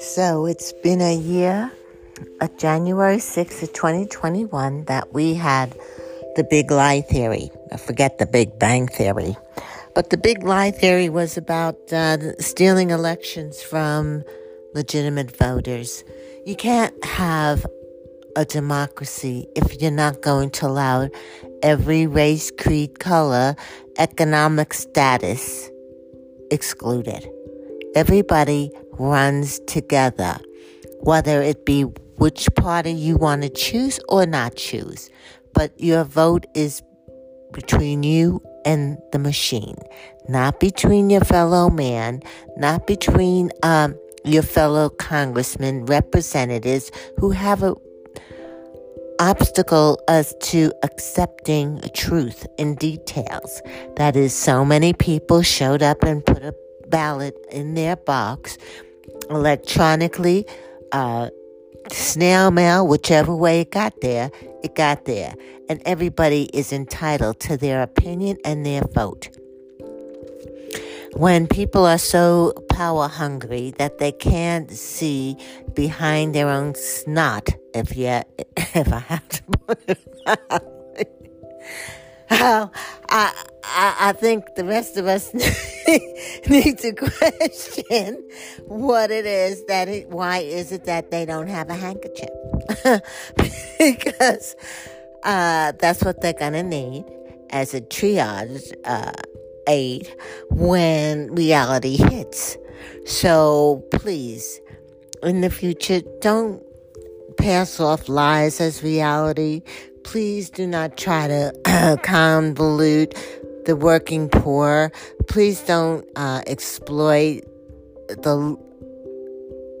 So 0.00 0.46
it's 0.46 0.72
been 0.72 1.02
a 1.02 1.14
year, 1.14 1.70
uh, 2.40 2.48
January 2.56 3.18
6th 3.18 3.62
of 3.62 3.74
2021, 3.74 4.86
that 4.86 5.12
we 5.12 5.34
had 5.34 5.78
the 6.36 6.42
big 6.42 6.70
lie 6.70 7.02
theory. 7.02 7.50
I 7.70 7.76
forget 7.76 8.16
the 8.16 8.24
Big 8.24 8.58
Bang 8.58 8.88
theory. 8.88 9.36
But 9.94 10.08
the 10.08 10.16
big 10.16 10.42
lie 10.42 10.70
theory 10.70 11.10
was 11.10 11.36
about 11.36 11.76
uh, 11.92 12.34
stealing 12.38 12.88
elections 12.90 13.62
from 13.62 14.24
legitimate 14.72 15.36
voters. 15.36 16.02
You 16.46 16.56
can't 16.56 17.04
have 17.04 17.66
a 18.36 18.46
democracy 18.46 19.48
if 19.54 19.82
you're 19.82 19.90
not 19.90 20.22
going 20.22 20.48
to 20.52 20.66
allow 20.66 21.10
every 21.62 22.06
race, 22.06 22.50
creed, 22.50 23.00
color, 23.00 23.54
economic 23.98 24.72
status 24.72 25.68
excluded. 26.50 27.28
Everybody 27.94 28.70
runs 29.00 29.58
together, 29.60 30.38
whether 31.00 31.40
it 31.40 31.64
be 31.64 31.82
which 31.82 32.48
party 32.54 32.92
you 32.92 33.16
want 33.16 33.42
to 33.42 33.48
choose 33.48 33.98
or 34.08 34.26
not 34.26 34.54
choose. 34.54 35.10
But 35.54 35.72
your 35.80 36.04
vote 36.04 36.46
is 36.54 36.82
between 37.52 38.02
you 38.02 38.42
and 38.64 38.98
the 39.12 39.18
machine, 39.18 39.76
not 40.28 40.60
between 40.60 41.08
your 41.08 41.22
fellow 41.22 41.70
man, 41.70 42.22
not 42.58 42.86
between 42.86 43.50
um, 43.62 43.98
your 44.22 44.42
fellow 44.42 44.90
congressmen, 44.90 45.86
representatives 45.86 46.92
who 47.16 47.30
have 47.30 47.62
a 47.62 47.74
obstacle 49.18 49.98
as 50.08 50.34
to 50.40 50.72
accepting 50.82 51.80
truth 51.94 52.46
in 52.58 52.74
details. 52.74 53.62
That 53.96 54.14
is, 54.16 54.34
so 54.34 54.64
many 54.64 54.92
people 54.92 55.42
showed 55.42 55.82
up 55.82 56.02
and 56.02 56.24
put 56.24 56.42
a 56.42 56.54
ballot 56.88 57.36
in 57.50 57.74
their 57.74 57.96
box 57.96 58.56
electronically, 59.30 60.44
uh, 60.92 61.30
snail 61.90 62.50
mail, 62.50 62.86
whichever 62.86 63.34
way 63.34 63.60
it 63.60 63.70
got 63.70 64.00
there, 64.00 64.30
it 64.62 64.74
got 64.74 65.04
there. 65.04 65.34
And 65.68 65.80
everybody 65.86 66.50
is 66.52 66.72
entitled 66.72 67.40
to 67.40 67.56
their 67.56 67.82
opinion 67.82 68.38
and 68.44 68.66
their 68.66 68.82
vote. 68.82 69.28
When 71.14 71.46
people 71.46 71.86
are 71.86 71.98
so 71.98 72.52
power 72.70 73.08
hungry 73.08 73.72
that 73.78 73.98
they 73.98 74.12
can't 74.12 74.70
see 74.70 75.36
behind 75.74 76.34
their 76.34 76.48
own 76.48 76.74
snot, 76.74 77.50
if 77.74 77.96
you, 77.96 78.06
if 78.56 78.92
I 78.92 78.98
have 78.98 79.28
to 79.28 79.42
put 79.66 79.78
it 79.88 79.98
I, 82.32 82.68
I, 83.10 83.96
I 83.98 84.12
think 84.12 84.54
the 84.54 84.64
rest 84.64 84.96
of 84.96 85.06
us 85.06 85.32
need 86.48 86.78
to 86.78 86.92
question 86.92 88.28
what 88.66 89.10
it 89.10 89.26
is 89.26 89.64
that 89.64 89.88
it, 89.88 90.08
why 90.08 90.38
is 90.38 90.72
it 90.72 90.84
that 90.84 91.10
they 91.10 91.24
don't 91.24 91.48
have 91.48 91.70
a 91.70 91.74
handkerchief? 91.74 92.30
because 93.78 94.56
uh, 95.22 95.72
that's 95.72 96.02
what 96.04 96.20
they're 96.20 96.32
to 96.32 96.62
need 96.62 97.04
as 97.50 97.74
a 97.74 97.80
triage 97.80 98.72
uh, 98.84 99.12
aid 99.66 100.08
when 100.50 101.34
reality 101.34 101.96
hits. 101.96 102.56
So 103.06 103.84
please, 103.90 104.60
in 105.22 105.40
the 105.40 105.50
future, 105.50 106.00
don't 106.20 106.62
pass 107.36 107.80
off 107.80 108.08
lies 108.08 108.60
as 108.60 108.82
reality. 108.82 109.62
Please 110.04 110.50
do 110.50 110.66
not 110.66 110.96
try 110.96 111.28
to 111.28 111.52
convolute 112.04 113.16
the 113.64 113.76
working 113.76 114.28
poor. 114.28 114.92
Please 115.30 115.60
don't 115.60 116.04
uh, 116.16 116.42
exploit 116.48 117.42
the 118.08 118.58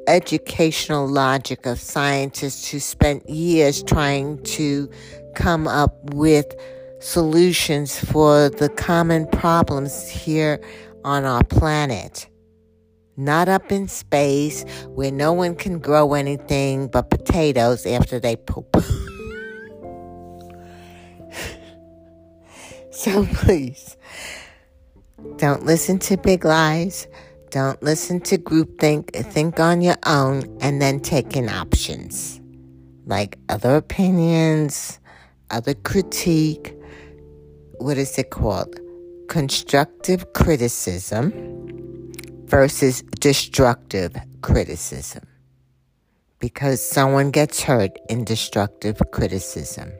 educational 0.06 1.08
logic 1.08 1.66
of 1.66 1.80
scientists 1.80 2.70
who 2.70 2.78
spent 2.78 3.28
years 3.28 3.82
trying 3.82 4.40
to 4.44 4.88
come 5.34 5.66
up 5.66 6.14
with 6.14 6.46
solutions 7.00 7.98
for 7.98 8.48
the 8.48 8.68
common 8.68 9.26
problems 9.26 10.08
here 10.08 10.60
on 11.04 11.24
our 11.24 11.42
planet. 11.42 12.28
Not 13.16 13.48
up 13.48 13.72
in 13.72 13.88
space 13.88 14.64
where 14.90 15.10
no 15.10 15.32
one 15.32 15.56
can 15.56 15.80
grow 15.80 16.14
anything 16.14 16.86
but 16.86 17.10
potatoes 17.10 17.86
after 17.86 18.20
they 18.20 18.36
poop. 18.36 18.76
So 22.92 23.24
please, 23.24 23.96
don't 25.36 25.64
listen 25.64 25.98
to 26.00 26.16
big 26.16 26.44
lies. 26.44 27.06
Don't 27.50 27.82
listen 27.82 28.20
to 28.22 28.38
groupthink. 28.38 29.10
Think 29.32 29.58
on 29.58 29.80
your 29.80 29.96
own 30.06 30.44
and 30.60 30.80
then 30.80 31.00
take 31.00 31.36
in 31.36 31.48
options 31.48 32.40
like 33.10 33.38
other 33.48 33.76
opinions, 33.76 35.00
other 35.50 35.74
critique. 35.74 36.74
What 37.78 37.98
is 37.98 38.16
it 38.18 38.30
called? 38.30 38.78
Constructive 39.28 40.32
criticism 40.32 41.32
versus 42.46 43.02
destructive 43.18 44.16
criticism. 44.42 45.26
Because 46.38 46.84
someone 46.84 47.30
gets 47.30 47.62
hurt 47.62 47.98
in 48.08 48.24
destructive 48.24 49.02
criticism. 49.12 49.92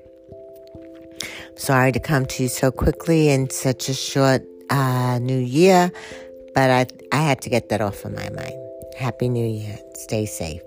Sorry 1.56 1.92
to 1.92 2.00
come 2.00 2.26
to 2.26 2.44
you 2.44 2.48
so 2.48 2.70
quickly 2.70 3.28
in 3.28 3.50
such 3.50 3.88
a 3.88 3.94
short 3.94 4.42
uh, 4.70 5.18
new 5.20 5.38
year, 5.38 5.92
but 6.54 6.70
I, 6.70 6.86
I 7.12 7.22
had 7.22 7.42
to 7.42 7.50
get 7.50 7.68
that 7.68 7.80
off 7.80 8.04
of 8.04 8.12
my 8.12 8.30
mind. 8.30 8.54
Happy 8.96 9.28
New 9.28 9.46
Year. 9.46 9.78
Stay 9.94 10.26
safe. 10.26 10.62